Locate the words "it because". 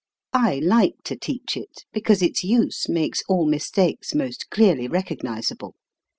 1.55-2.23